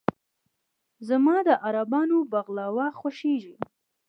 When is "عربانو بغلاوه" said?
1.65-2.87